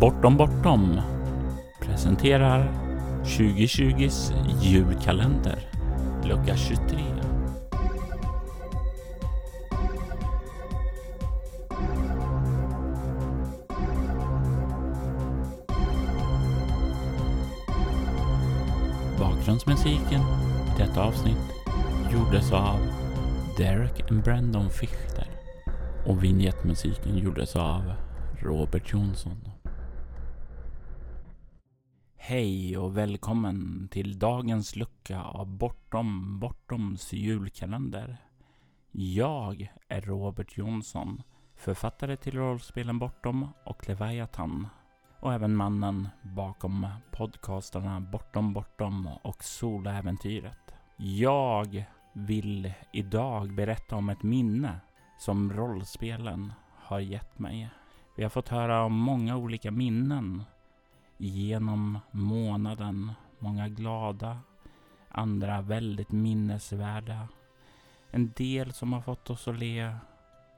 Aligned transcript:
Bortom 0.00 0.36
Bortom 0.36 1.00
presenterar 1.80 2.72
2020s 3.24 4.32
julkalender 4.60 5.58
lucka 6.24 6.56
23. 6.56 6.98
Bakgrundsmusiken 19.18 20.20
i 20.20 20.78
detta 20.78 21.02
avsnitt 21.02 21.36
gjordes 22.12 22.52
av 22.52 22.78
Derek 23.58 24.10
and 24.10 24.22
Brandon 24.22 24.70
Fichter 24.70 25.26
och 26.06 26.24
vignettmusiken 26.24 27.18
gjordes 27.18 27.56
av 27.56 27.92
Robert 28.42 28.92
Jonsson. 28.92 29.49
Hej 32.22 32.78
och 32.78 32.96
välkommen 32.96 33.88
till 33.90 34.18
dagens 34.18 34.76
lucka 34.76 35.22
av 35.22 35.46
Bortom 35.46 36.38
Bortoms 36.40 37.12
julkalender. 37.12 38.16
Jag 38.92 39.72
är 39.88 40.00
Robert 40.00 40.58
Jonsson, 40.58 41.22
författare 41.56 42.16
till 42.16 42.34
rollspelen 42.34 42.98
Bortom 42.98 43.48
och 43.64 43.88
Leviathan 43.88 44.68
och 45.20 45.34
även 45.34 45.56
mannen 45.56 46.08
bakom 46.22 46.86
podcastarna 47.10 48.00
Bortom 48.00 48.52
Bortom 48.52 49.08
och 49.22 49.44
Soläventyret. 49.44 50.74
Jag 50.96 51.84
vill 52.12 52.72
idag 52.92 53.54
berätta 53.54 53.96
om 53.96 54.08
ett 54.08 54.22
minne 54.22 54.80
som 55.18 55.52
rollspelen 55.52 56.52
har 56.76 57.00
gett 57.00 57.38
mig. 57.38 57.70
Vi 58.16 58.22
har 58.22 58.30
fått 58.30 58.48
höra 58.48 58.84
om 58.84 58.92
många 58.92 59.36
olika 59.36 59.70
minnen 59.70 60.44
genom 61.20 61.98
månaden. 62.10 63.12
Många 63.38 63.68
glada, 63.68 64.38
andra 65.08 65.60
väldigt 65.60 66.12
minnesvärda. 66.12 67.28
En 68.10 68.32
del 68.36 68.72
som 68.72 68.92
har 68.92 69.00
fått 69.00 69.30
oss 69.30 69.48
att 69.48 69.58
le 69.58 69.96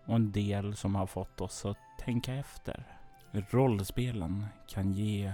och 0.04 0.16
en 0.16 0.32
del 0.32 0.76
som 0.76 0.94
har 0.94 1.06
fått 1.06 1.40
oss 1.40 1.64
att 1.64 1.78
tänka 1.98 2.34
efter. 2.34 2.86
Rollspelen 3.32 4.46
kan 4.68 4.92
ge 4.92 5.32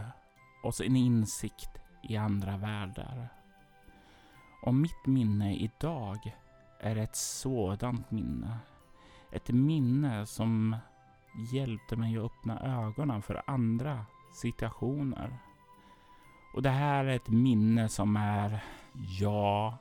oss 0.63 0.81
en 0.81 0.97
insikt 0.97 1.71
i 2.03 2.17
andra 2.17 2.57
världar. 2.57 3.29
Och 4.63 4.75
mitt 4.75 5.07
minne 5.07 5.57
idag 5.57 6.37
är 6.81 6.97
ett 6.97 7.17
sådant 7.17 8.11
minne. 8.11 8.59
Ett 9.33 9.49
minne 9.49 10.27
som 10.27 10.77
hjälpte 11.53 11.97
mig 11.97 12.17
att 12.17 12.25
öppna 12.25 12.61
ögonen 12.61 13.23
för 13.23 13.43
andra 13.47 14.07
situationer. 14.33 15.39
Och 16.55 16.63
det 16.63 16.71
här 16.71 17.05
är 17.05 17.17
ett 17.17 17.29
minne 17.29 17.89
som 17.89 18.17
är, 18.17 18.65
ja, 19.21 19.79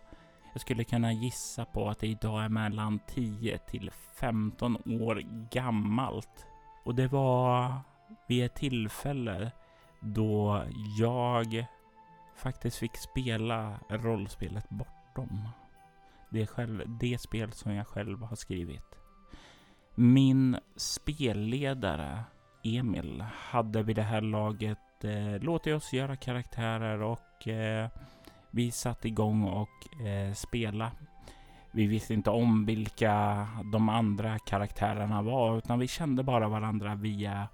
jag 0.53 0.61
skulle 0.61 0.83
kunna 0.83 1.13
gissa 1.13 1.65
på 1.65 1.89
att 1.89 1.99
det 1.99 2.07
idag 2.07 2.43
är 2.43 2.49
mellan 2.49 2.99
10 3.07 3.57
till 3.57 3.91
15 3.91 4.75
år 5.01 5.21
gammalt. 5.51 6.45
Och 6.83 6.95
det 6.95 7.07
var 7.07 7.73
vid 8.27 8.45
ett 8.45 8.55
tillfälle 8.55 9.51
då 9.99 10.63
jag 10.99 11.65
faktiskt 12.35 12.77
fick 12.77 12.97
spela 12.97 13.79
rollspelet 13.89 14.69
Bortom. 14.69 15.49
Det, 16.29 16.47
själv, 16.47 16.97
det 16.99 17.21
spel 17.21 17.51
som 17.51 17.73
jag 17.73 17.87
själv 17.87 18.21
har 18.21 18.35
skrivit. 18.35 18.95
Min 19.95 20.57
spelledare 20.75 22.23
Emil 22.75 23.23
hade 23.49 23.83
vid 23.83 23.95
det 23.95 24.01
här 24.01 24.21
laget 24.21 25.03
eh, 25.03 25.39
låtit 25.39 25.75
oss 25.75 25.93
göra 25.93 26.15
karaktärer 26.15 27.01
och 27.01 27.47
eh, 27.47 27.89
vi 28.51 28.71
satte 28.71 29.07
igång 29.07 29.43
och 29.43 30.05
eh, 30.05 30.33
spela. 30.33 30.91
Vi 31.71 31.87
visste 31.87 32.13
inte 32.13 32.29
om 32.29 32.65
vilka 32.65 33.47
de 33.71 33.89
andra 33.89 34.39
karaktärerna 34.39 35.21
var 35.21 35.57
utan 35.57 35.79
vi 35.79 35.87
kände 35.87 36.23
bara 36.23 36.47
varandra 36.47 36.95
via 36.95 37.47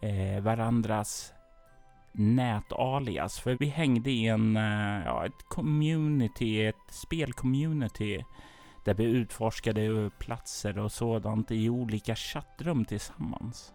eh, 0.00 0.42
varandras 0.42 1.32
nätalias. 2.12 3.38
För 3.38 3.56
vi 3.60 3.66
hängde 3.66 4.10
i 4.10 4.26
en, 4.26 4.56
eh, 4.56 5.04
ja, 5.04 5.26
ett 5.26 5.48
community, 5.48 6.66
ett 6.66 6.90
spelcommunity 6.90 8.24
där 8.84 8.94
vi 8.94 9.04
utforskade 9.04 10.10
platser 10.18 10.78
och 10.78 10.92
sådant 10.92 11.50
i 11.50 11.68
olika 11.68 12.14
chattrum 12.14 12.84
tillsammans. 12.84 13.72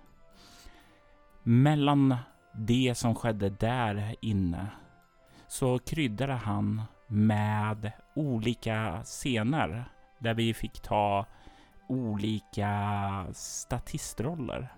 Mellan 1.44 2.16
det 2.54 2.96
som 2.98 3.16
skedde 3.16 3.50
där 3.50 4.16
inne 4.22 4.68
så 5.48 5.80
kryddade 5.80 6.34
han 6.34 6.82
med 7.08 7.92
olika 8.16 9.02
scener 9.04 9.86
där 10.20 10.34
vi 10.34 10.54
fick 10.54 10.80
ta 10.80 11.26
olika 11.88 13.26
statistroller. 13.34 14.74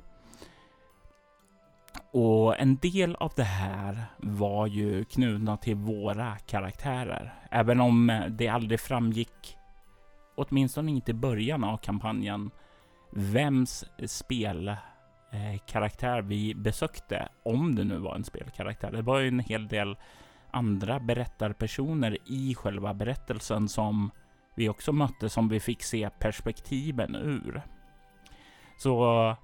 Och 2.12 2.60
en 2.60 2.76
del 2.76 3.16
av 3.16 3.32
det 3.36 3.44
här 3.44 4.06
var 4.18 4.68
ju 4.68 5.04
knutna 5.04 5.58
till 5.58 5.76
våra 5.76 6.38
karaktärer. 6.38 7.34
Även 7.52 7.82
om 7.82 8.22
det 8.30 8.48
aldrig 8.48 8.80
framgick, 8.80 9.58
åtminstone 10.36 10.92
inte 10.92 11.12
i 11.12 11.14
början 11.14 11.64
av 11.64 11.78
kampanjen, 11.78 12.52
vems 13.12 13.86
spel 14.06 14.76
Eh, 15.32 15.60
karaktär 15.66 16.22
vi 16.22 16.56
besökte, 16.56 17.30
om 17.44 17.76
det 17.76 17.84
nu 17.84 17.98
var 17.98 18.16
en 18.16 18.24
spelkaraktär. 18.24 18.92
Det 18.92 19.02
var 19.02 19.20
ju 19.20 19.28
en 19.28 19.40
hel 19.40 19.68
del 19.68 19.98
andra 20.52 21.00
berättarpersoner 21.00 22.18
i 22.26 22.56
själva 22.56 22.94
berättelsen 22.94 23.70
som 23.70 24.12
vi 24.56 24.70
också 24.70 24.92
mötte, 24.92 25.30
som 25.30 25.50
vi 25.50 25.60
fick 25.60 25.84
se 25.84 26.10
perspektiven 26.20 27.16
ur. 27.16 27.62
Så 28.78 29.36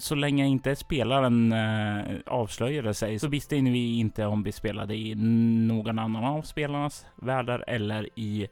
så 0.00 0.14
länge 0.14 0.46
inte 0.46 0.76
spelaren 0.76 1.52
eh, 1.52 2.16
avslöjade 2.26 2.94
sig 2.94 3.18
så 3.18 3.28
visste 3.28 3.54
vi 3.54 3.98
inte 3.98 4.26
om 4.26 4.42
vi 4.42 4.52
spelade 4.52 4.94
i 4.94 5.14
någon 5.14 5.98
annan 5.98 6.24
av 6.24 6.42
spelarnas 6.42 7.06
världar 7.16 7.64
eller 7.66 8.08
i 8.18 8.48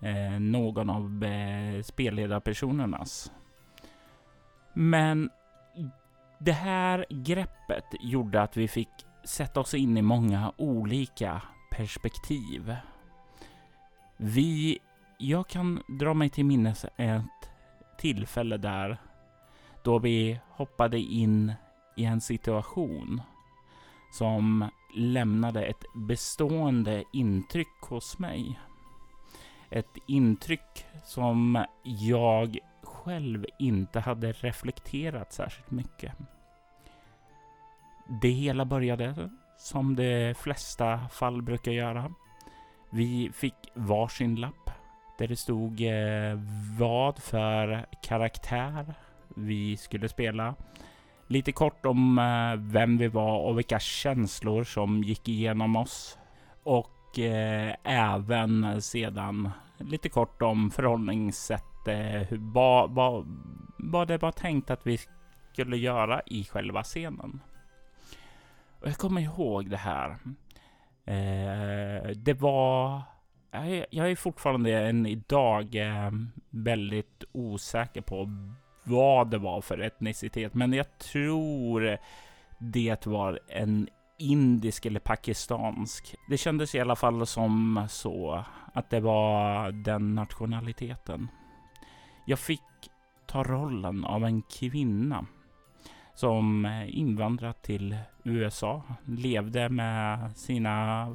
eh, 0.00 0.40
någon 0.40 0.90
av 0.90 1.24
eh, 1.24 1.82
spelledarpersonernas. 1.82 3.32
Men 4.72 5.30
det 6.38 6.52
här 6.52 7.06
greppet 7.10 7.84
gjorde 8.00 8.42
att 8.42 8.56
vi 8.56 8.68
fick 8.68 8.88
sätta 9.24 9.60
oss 9.60 9.74
in 9.74 9.96
i 9.96 10.02
många 10.02 10.52
olika 10.56 11.42
perspektiv. 11.70 12.76
Vi, 14.16 14.78
jag 15.18 15.48
kan 15.48 15.82
dra 15.88 16.14
mig 16.14 16.28
till 16.28 16.44
minnes 16.44 16.84
ett 16.96 17.50
tillfälle 17.98 18.56
där 18.56 18.98
då 19.82 19.98
vi 19.98 20.40
hoppade 20.48 20.98
in 20.98 21.52
i 21.96 22.04
en 22.04 22.20
situation 22.20 23.22
som 24.12 24.70
lämnade 24.94 25.64
ett 25.64 25.84
bestående 25.94 27.04
intryck 27.12 27.80
hos 27.80 28.18
mig. 28.18 28.60
Ett 29.70 29.96
intryck 30.06 30.86
som 31.04 31.64
jag 31.84 32.58
själv 33.04 33.46
inte 33.58 34.00
hade 34.00 34.32
reflekterat 34.32 35.32
särskilt 35.32 35.70
mycket. 35.70 36.12
Det 38.22 38.28
hela 38.28 38.64
började 38.64 39.30
som 39.58 39.96
de 39.96 40.34
flesta 40.34 41.08
fall 41.08 41.42
brukar 41.42 41.72
göra. 41.72 42.12
Vi 42.90 43.30
fick 43.34 43.54
varsin 43.74 44.36
lapp 44.36 44.70
där 45.18 45.28
det 45.28 45.36
stod 45.36 45.80
eh, 45.80 46.38
vad 46.78 47.18
för 47.18 47.86
karaktär 48.02 48.94
vi 49.28 49.76
skulle 49.76 50.08
spela. 50.08 50.54
Lite 51.26 51.52
kort 51.52 51.86
om 51.86 52.18
eh, 52.18 52.72
vem 52.72 52.98
vi 52.98 53.08
var 53.08 53.38
och 53.38 53.58
vilka 53.58 53.78
känslor 53.78 54.64
som 54.64 55.02
gick 55.04 55.28
igenom 55.28 55.76
oss. 55.76 56.18
Och 56.62 57.18
eh, 57.18 57.74
även 57.84 58.82
sedan 58.82 59.50
lite 59.78 60.08
kort 60.08 60.42
om 60.42 60.70
förhållningssätt 60.70 61.69
eh, 61.88 62.26
vad, 62.30 62.90
vad, 62.90 63.26
vad 63.78 64.08
det 64.08 64.18
var 64.18 64.32
tänkt 64.32 64.70
att 64.70 64.86
vi 64.86 64.98
skulle 65.52 65.76
göra 65.76 66.22
i 66.26 66.44
själva 66.44 66.82
scenen. 66.82 67.40
Och 68.80 68.88
jag 68.88 68.96
kommer 68.96 69.20
ihåg 69.20 69.70
det 69.70 69.76
här. 69.76 70.10
Eh, 71.04 72.10
det 72.16 72.34
var... 72.34 73.02
Jag, 73.50 73.86
jag 73.90 74.10
är 74.10 74.16
fortfarande 74.16 74.78
än 74.78 75.06
idag 75.06 75.74
eh, 75.74 76.10
väldigt 76.50 77.24
osäker 77.32 78.00
på 78.00 78.30
vad 78.84 79.30
det 79.30 79.38
var 79.38 79.60
för 79.60 79.78
etnicitet, 79.78 80.54
men 80.54 80.72
jag 80.72 80.98
tror 80.98 81.98
det 82.58 83.06
var 83.06 83.40
en 83.48 83.88
indisk 84.18 84.86
eller 84.86 85.00
pakistansk. 85.00 86.14
Det 86.28 86.36
kändes 86.36 86.74
i 86.74 86.80
alla 86.80 86.96
fall 86.96 87.26
som 87.26 87.86
så 87.88 88.44
att 88.74 88.90
det 88.90 89.00
var 89.00 89.72
den 89.72 90.14
nationaliteten. 90.14 91.28
Jag 92.24 92.38
fick 92.38 92.60
ta 93.26 93.42
rollen 93.42 94.04
av 94.04 94.24
en 94.24 94.42
kvinna 94.42 95.26
som 96.14 96.64
eh, 96.64 96.98
invandrat 96.98 97.62
till 97.62 97.96
USA, 98.24 98.82
levde 99.04 99.68
med 99.68 100.36
sina 100.36 101.08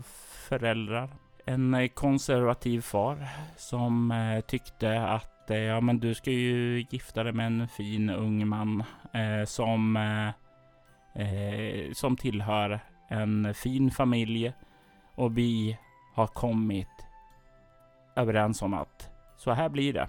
föräldrar. 0.49 1.09
En 1.45 1.73
eh, 1.73 1.87
konservativ 1.87 2.81
far 2.81 3.27
som 3.57 4.11
eh, 4.11 4.41
tyckte 4.41 5.01
att 5.01 5.31
ja, 5.47 5.81
men 5.81 5.99
du 5.99 6.13
ska 6.13 6.31
ju 6.31 6.85
gifta 6.89 7.23
dig 7.23 7.33
med 7.33 7.45
en 7.45 7.67
fin 7.67 8.09
ung 8.09 8.47
man 8.47 8.83
eh, 9.13 9.45
som, 9.45 9.97
eh, 11.15 11.93
som 11.93 12.17
tillhör 12.17 12.79
en 13.09 13.53
fin 13.53 13.91
familj 13.91 14.53
och 15.15 15.37
vi 15.37 15.77
har 16.13 16.27
kommit 16.27 17.05
överens 18.15 18.61
om 18.61 18.73
att 18.73 19.09
så 19.37 19.51
här 19.51 19.69
blir 19.69 19.93
det. 19.93 20.07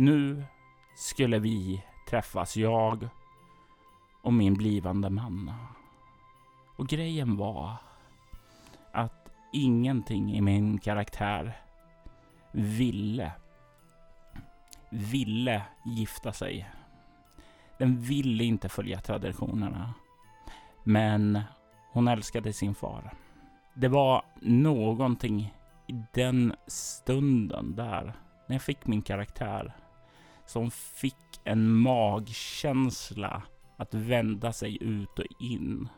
Nu 0.00 0.44
skulle 0.96 1.38
vi 1.38 1.84
träffas, 2.08 2.56
jag 2.56 3.08
och 4.22 4.32
min 4.32 4.54
blivande 4.54 5.10
man. 5.10 5.52
Och 6.76 6.86
grejen 6.86 7.36
var 7.36 7.76
att 8.92 9.28
ingenting 9.52 10.36
i 10.36 10.40
min 10.40 10.78
karaktär 10.78 11.56
ville 12.52 13.32
ville 14.90 15.62
gifta 15.84 16.32
sig. 16.32 16.70
Den 17.78 18.00
ville 18.00 18.44
inte 18.44 18.68
följa 18.68 19.00
traditionerna. 19.00 19.94
Men 20.84 21.40
hon 21.92 22.08
älskade 22.08 22.52
sin 22.52 22.74
far. 22.74 23.14
Det 23.74 23.88
var 23.88 24.24
någonting 24.40 25.54
i 25.86 26.04
den 26.12 26.54
stunden 26.66 27.76
där, 27.76 28.04
när 28.46 28.54
jag 28.54 28.62
fick 28.62 28.86
min 28.86 29.02
karaktär, 29.02 29.74
som 30.48 30.70
fick 30.70 31.40
en 31.44 31.70
magkänsla 31.70 33.42
att 33.76 33.94
vända 33.94 34.52
sig 34.52 34.82
ut 34.82 35.18
och 35.18 35.26
in. 35.40 35.88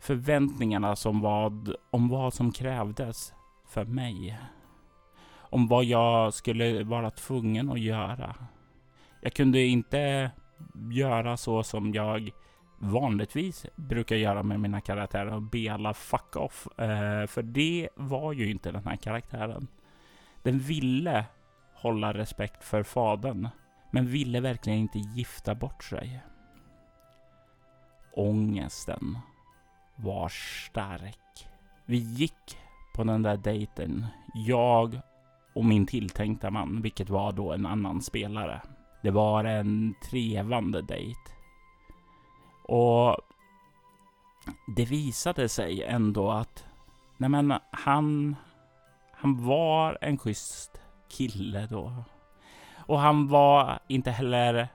Förväntningarna 0.00 0.96
som 0.96 1.20
vad, 1.20 1.74
om 1.90 2.08
vad 2.08 2.34
som 2.34 2.52
krävdes 2.52 3.32
för 3.68 3.84
mig. 3.84 4.38
Om 5.34 5.68
vad 5.68 5.84
jag 5.84 6.34
skulle 6.34 6.84
vara 6.84 7.10
tvungen 7.10 7.70
att 7.70 7.80
göra. 7.80 8.34
Jag 9.20 9.34
kunde 9.34 9.60
inte 9.60 10.30
göra 10.90 11.36
så 11.36 11.62
som 11.62 11.94
jag 11.94 12.30
vanligtvis 12.78 13.66
brukar 13.76 14.16
göra 14.16 14.42
med 14.42 14.60
mina 14.60 14.80
karaktärer 14.80 15.34
och 15.34 15.42
be 15.42 15.72
alla 15.72 15.94
fuck 15.94 16.36
off. 16.36 16.68
Eh, 16.78 17.26
för 17.26 17.42
det 17.42 17.88
var 17.94 18.32
ju 18.32 18.50
inte 18.50 18.72
den 18.72 18.84
här 18.84 18.96
karaktären. 18.96 19.66
Den 20.42 20.58
ville 20.58 21.24
hålla 21.74 22.14
respekt 22.14 22.64
för 22.64 22.82
fadern, 22.82 23.48
men 23.96 24.06
ville 24.06 24.40
verkligen 24.40 24.78
inte 24.78 24.98
gifta 24.98 25.54
bort 25.54 25.84
sig. 25.84 26.22
Ångesten 28.12 29.18
var 29.96 30.28
stark. 30.28 31.48
Vi 31.86 31.96
gick 31.96 32.58
på 32.94 33.04
den 33.04 33.22
där 33.22 33.36
dejten, 33.36 34.06
jag 34.34 35.00
och 35.54 35.64
min 35.64 35.86
tilltänkta 35.86 36.50
man, 36.50 36.82
vilket 36.82 37.10
var 37.10 37.32
då 37.32 37.52
en 37.52 37.66
annan 37.66 38.02
spelare. 38.02 38.62
Det 39.02 39.10
var 39.10 39.44
en 39.44 39.94
trevande 40.10 40.82
dejt. 40.82 41.20
Och 42.62 43.16
det 44.76 44.84
visade 44.84 45.48
sig 45.48 45.82
ändå 45.82 46.30
att 46.30 46.64
nej 47.16 47.30
men, 47.30 47.52
han, 47.70 48.36
han 49.12 49.46
var 49.46 49.98
en 50.00 50.18
schysst 50.18 50.80
kille 51.08 51.66
då. 51.66 52.04
Och 52.86 53.00
han 53.00 53.28
var 53.28 53.78
inte 53.88 54.10
heller 54.10 54.68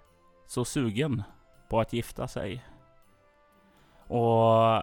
så 0.48 0.66
sugen 0.66 1.24
på 1.70 1.80
att 1.80 1.94
gifta 1.94 2.28
sig. 2.28 2.66
Och 4.08 4.82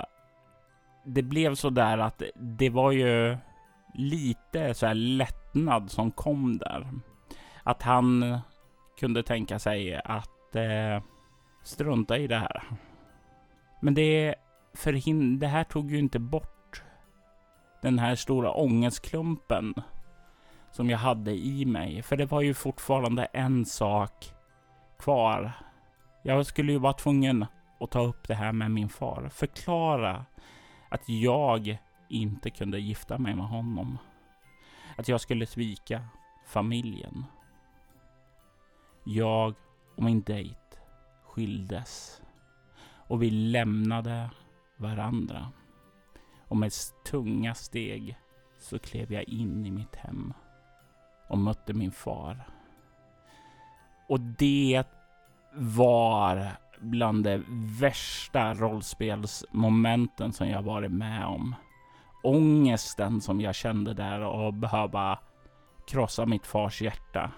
det 1.05 1.23
blev 1.23 1.55
så 1.55 1.71
där 1.71 1.99
att 1.99 2.23
det 2.37 2.71
var 2.71 2.93
ju 2.93 3.37
lite 3.95 4.75
så 4.75 4.87
här 4.87 4.95
lättnad 4.95 5.91
som 5.91 6.11
kom 6.11 6.59
där. 6.59 6.91
Att 7.63 7.83
han 7.83 8.39
kunde 8.99 9.23
tänka 9.23 9.59
sig 9.59 10.01
att 10.05 10.57
eh, 10.57 11.03
strunta 11.63 12.19
i 12.19 12.27
det 12.27 12.39
här. 12.39 12.63
Men 13.83 13.95
det, 13.95 14.35
förhind- 14.75 15.39
det 15.39 15.47
här 15.47 15.65
tog 15.65 15.91
ju 15.91 15.99
inte 15.99 16.19
bort 16.19 16.83
den 17.83 17.99
här 17.99 18.15
stora 18.15 18.53
ångestklumpen 18.53 19.75
som 20.71 20.91
jag 20.91 20.99
hade 20.99 21.33
i 21.33 21.65
mig. 21.65 22.03
För 22.03 22.17
det 22.17 22.27
var 22.27 22.41
ju 22.41 22.55
fortfarande 22.55 23.25
en 23.25 23.65
sak 23.65 24.35
kvar. 24.99 25.53
Jag 26.23 26.47
skulle 26.47 26.73
ju 26.73 26.79
vara 26.79 26.93
tvungen 26.93 27.47
att 27.81 27.91
ta 27.91 28.01
upp 28.01 28.29
det 28.29 28.35
här 28.35 28.53
med 28.53 28.71
min 28.71 28.89
far. 28.89 29.29
Förklara 29.29 30.25
att 30.89 31.09
jag 31.09 31.79
inte 32.09 32.51
kunde 32.51 32.81
gifta 32.81 33.19
mig 33.19 33.35
med 33.35 33.47
honom. 33.47 33.99
Att 34.97 35.09
jag 35.09 35.21
skulle 35.21 35.47
svika 35.47 36.05
familjen. 36.47 37.25
Jag 39.05 39.55
och 39.97 40.03
min 40.03 40.23
dejt 40.23 40.61
skildes 41.23 42.23
och 43.09 43.23
vi 43.23 43.31
lämnade 43.31 44.31
varandra. 44.77 45.53
Och 46.49 46.57
med 46.57 46.73
tunga 47.05 47.55
steg 47.55 48.19
så 48.59 48.79
klev 48.79 49.13
jag 49.13 49.23
in 49.23 49.67
i 49.67 49.71
mitt 49.71 49.97
hem 49.97 50.33
och 51.29 51.39
mötte 51.39 51.73
min 51.73 51.91
far. 51.91 52.49
Och 54.09 54.21
det 54.21 54.85
var 55.53 56.47
bland 56.81 57.25
de 57.25 57.45
värsta 57.81 58.55
rollspelsmomenten 58.55 60.33
som 60.33 60.49
jag 60.49 60.63
varit 60.63 60.93
med 60.93 61.27
om. 61.27 61.55
Ångesten 62.23 63.21
som 63.21 63.41
jag 63.41 63.55
kände 63.55 63.95
där 63.95 64.21
och 64.21 64.55
behöva 64.55 65.19
krossa 65.87 66.27
mitt 66.27 66.47
fars 66.47 66.83
hjärta. 66.83 67.31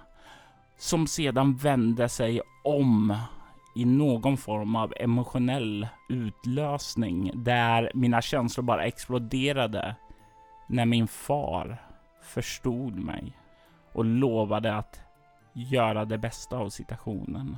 Som 0.79 1.07
sedan 1.07 1.57
vände 1.57 2.09
sig 2.09 2.41
om 2.65 3.17
i 3.75 3.85
någon 3.85 4.37
form 4.37 4.77
av 4.77 4.95
emotionell 4.97 5.89
utlösning 6.09 7.33
där 7.35 7.91
mina 7.95 8.23
känslor 8.23 8.65
bara 8.65 8.85
exploderade 8.85 9.97
när 10.67 10.87
min 10.87 11.09
far 11.09 11.77
förstod 12.23 12.99
mig 12.99 13.37
och 13.93 14.05
lovade 14.05 14.77
att 14.77 15.03
göra 15.53 16.05
det 16.05 16.19
bästa 16.19 16.57
av 16.57 16.69
situationen. 16.69 17.57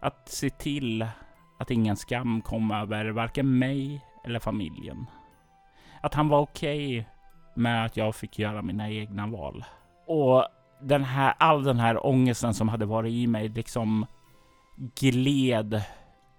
Att 0.00 0.28
se 0.28 0.50
till 0.50 1.06
att 1.58 1.70
ingen 1.70 1.96
skam 1.96 2.40
kom 2.40 2.70
över 2.70 3.04
varken 3.10 3.58
mig 3.58 4.00
eller 4.24 4.38
familjen. 4.38 5.06
Att 6.00 6.14
han 6.14 6.28
var 6.28 6.40
okej 6.40 7.00
okay 7.00 7.10
med 7.54 7.84
att 7.84 7.96
jag 7.96 8.14
fick 8.14 8.38
göra 8.38 8.62
mina 8.62 8.90
egna 8.90 9.26
val. 9.26 9.64
Och 10.06 10.46
den 10.82 11.04
här, 11.04 11.34
all 11.38 11.64
den 11.64 11.78
här 11.78 12.06
ångesten 12.06 12.54
som 12.54 12.68
hade 12.68 12.86
varit 12.86 13.12
i 13.12 13.26
mig 13.26 13.48
liksom 13.48 14.06
gled 14.76 15.82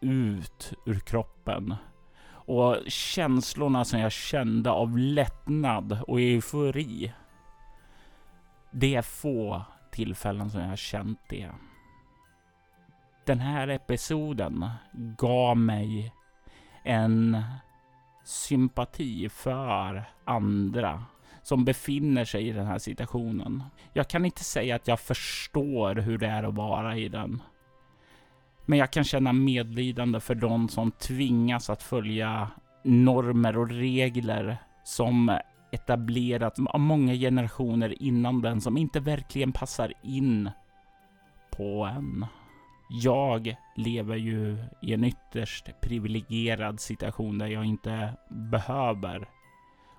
ut 0.01 0.73
ur 0.85 0.99
kroppen. 0.99 1.75
Och 2.27 2.77
känslorna 2.87 3.85
som 3.85 3.99
jag 3.99 4.11
kände 4.11 4.71
av 4.71 4.97
lättnad 4.97 5.99
och 6.07 6.21
eufori. 6.21 7.13
Det 8.77 8.95
är 8.95 9.01
få 9.01 9.61
tillfällen 9.91 10.49
som 10.49 10.61
jag 10.61 10.67
har 10.67 10.75
känt 10.75 11.19
det. 11.29 11.51
Den 13.25 13.39
här 13.39 13.67
episoden 13.67 14.65
gav 14.93 15.57
mig 15.57 16.13
en 16.83 17.43
sympati 18.23 19.29
för 19.29 20.03
andra 20.25 21.03
som 21.41 21.65
befinner 21.65 22.25
sig 22.25 22.47
i 22.47 22.51
den 22.51 22.65
här 22.65 22.77
situationen. 22.77 23.63
Jag 23.93 24.07
kan 24.07 24.25
inte 24.25 24.43
säga 24.43 24.75
att 24.75 24.87
jag 24.87 24.99
förstår 24.99 25.95
hur 25.95 26.17
det 26.17 26.27
är 26.27 26.43
att 26.43 26.55
vara 26.55 26.97
i 26.97 27.09
den. 27.09 27.41
Men 28.65 28.79
jag 28.79 28.91
kan 28.91 29.03
känna 29.03 29.33
medlidande 29.33 30.19
för 30.19 30.35
de 30.35 30.69
som 30.69 30.91
tvingas 30.91 31.69
att 31.69 31.83
följa 31.83 32.51
normer 32.83 33.57
och 33.57 33.69
regler 33.69 34.57
som 34.83 35.39
etablerats 35.75 36.59
av 36.67 36.79
många 36.79 37.13
generationer 37.13 38.03
innan 38.03 38.41
den 38.41 38.61
som 38.61 38.77
inte 38.77 38.99
verkligen 38.99 39.51
passar 39.51 39.93
in 40.03 40.49
på 41.51 41.85
en. 41.85 42.25
Jag 42.89 43.55
lever 43.75 44.15
ju 44.15 44.57
i 44.81 44.93
en 44.93 45.03
ytterst 45.03 45.69
privilegierad 45.81 46.79
situation 46.79 47.37
där 47.37 47.47
jag 47.47 47.65
inte 47.65 48.13
behöver 48.29 49.29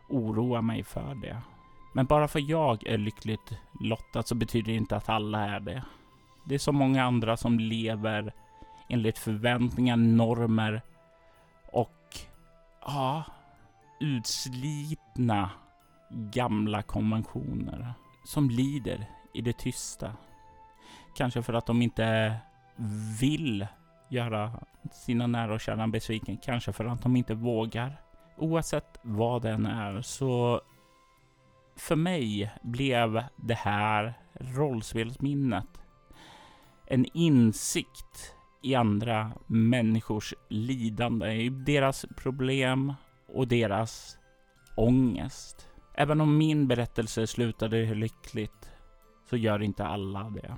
oroa 0.08 0.62
mig 0.62 0.84
för 0.84 1.14
det. 1.14 1.42
Men 1.94 2.06
bara 2.06 2.28
för 2.28 2.50
jag 2.50 2.86
är 2.86 2.98
lyckligt 2.98 3.58
lottad 3.80 4.22
så 4.22 4.34
betyder 4.34 4.72
det 4.72 4.78
inte 4.78 4.96
att 4.96 5.08
alla 5.08 5.46
är 5.46 5.60
det. 5.60 5.82
Det 6.48 6.54
är 6.54 6.58
så 6.58 6.72
många 6.72 7.04
andra 7.04 7.36
som 7.36 7.58
lever 7.58 8.32
enligt 8.88 9.18
förväntningar, 9.18 9.96
normer 9.96 10.82
och 11.72 12.16
ja, 12.80 13.24
utslitna 14.00 15.50
gamla 16.10 16.82
konventioner 16.82 17.94
som 18.24 18.50
lider 18.50 19.06
i 19.34 19.40
det 19.40 19.58
tysta. 19.58 20.12
Kanske 21.16 21.42
för 21.42 21.52
att 21.52 21.66
de 21.66 21.82
inte 21.82 22.36
vill 23.20 23.66
göra 24.08 24.52
sina 24.92 25.26
nära 25.26 25.54
och 25.54 25.60
kära 25.60 25.86
besviken, 25.86 26.36
kanske 26.36 26.72
för 26.72 26.84
att 26.84 27.02
de 27.02 27.16
inte 27.16 27.34
vågar. 27.34 28.00
Oavsett 28.36 28.98
vad 29.02 29.42
den 29.42 29.66
är 29.66 30.02
så 30.02 30.60
för 31.76 31.96
mig 31.96 32.50
blev 32.62 33.24
det 33.36 33.54
här 33.54 34.14
rollspelsminnet 34.34 35.66
en 36.86 37.06
insikt 37.14 38.34
i 38.62 38.74
andra 38.74 39.32
människors 39.46 40.34
lidande, 40.48 41.32
i 41.32 41.48
deras 41.48 42.06
problem 42.16 42.94
och 43.28 43.48
deras 43.48 44.18
ångest. 44.76 45.68
Även 45.96 46.20
om 46.20 46.38
min 46.38 46.68
berättelse 46.68 47.26
slutade 47.26 47.94
lyckligt 47.94 48.70
så 49.30 49.36
gör 49.36 49.62
inte 49.62 49.86
alla 49.86 50.30
det. 50.30 50.56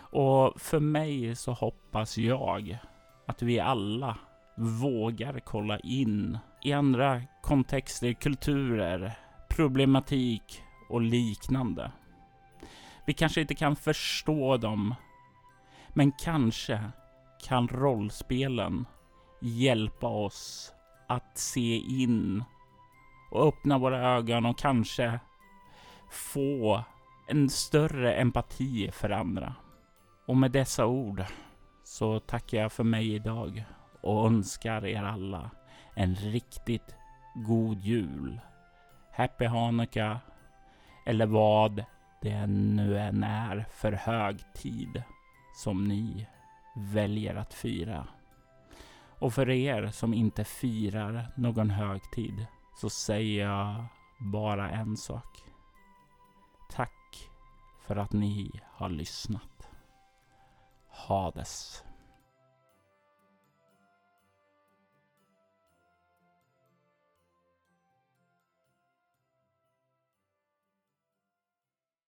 Och 0.00 0.60
för 0.60 0.80
mig 0.80 1.36
så 1.36 1.52
hoppas 1.52 2.18
jag 2.18 2.78
att 3.26 3.42
vi 3.42 3.60
alla 3.60 4.18
vågar 4.56 5.40
kolla 5.40 5.78
in 5.78 6.38
i 6.62 6.72
andra 6.72 7.22
kontexter, 7.42 8.12
kulturer, 8.12 9.18
problematik 9.50 10.62
och 10.88 11.00
liknande. 11.00 11.92
Vi 13.06 13.14
kanske 13.14 13.40
inte 13.40 13.54
kan 13.54 13.76
förstå 13.76 14.56
dem, 14.56 14.94
men 15.88 16.12
kanske 16.12 16.84
kan 17.44 17.68
rollspelen 17.68 18.86
hjälpa 19.40 20.06
oss 20.06 20.72
att 21.08 21.38
se 21.38 21.76
in 21.76 22.44
och 23.30 23.48
öppna 23.48 23.78
våra 23.78 24.16
ögon 24.16 24.46
och 24.46 24.58
kanske 24.58 25.20
få 26.10 26.84
en 27.28 27.48
större 27.48 28.14
empati 28.14 28.90
för 28.92 29.10
andra. 29.10 29.54
Och 30.26 30.36
med 30.36 30.50
dessa 30.50 30.86
ord 30.86 31.24
så 31.84 32.20
tackar 32.20 32.58
jag 32.58 32.72
för 32.72 32.84
mig 32.84 33.14
idag 33.14 33.64
och 34.00 34.26
önskar 34.26 34.86
er 34.86 35.02
alla 35.02 35.50
en 35.94 36.14
riktigt 36.14 36.94
god 37.34 37.80
jul. 37.80 38.40
Happy 39.12 39.44
Hanukkah 39.44 40.16
eller 41.06 41.26
vad 41.26 41.84
det 42.22 42.46
nu 42.46 42.98
än 42.98 43.22
är 43.22 43.66
för 43.70 43.92
högtid 43.92 45.02
som 45.54 45.88
ni 45.88 46.26
väljer 46.76 47.34
att 47.34 47.54
fira. 47.54 48.06
Och 49.18 49.34
för 49.34 49.50
er 49.50 49.86
som 49.86 50.14
inte 50.14 50.44
firar 50.44 51.32
någon 51.36 51.70
högtid 51.70 52.46
så 52.80 52.90
säger 52.90 53.46
jag 53.46 53.84
bara 54.18 54.70
en 54.70 54.96
sak. 54.96 55.44
Tack 56.70 57.30
för 57.80 57.96
att 57.96 58.12
ni 58.12 58.60
har 58.64 58.88
lyssnat. 58.88 59.68
Hades. 60.88 61.84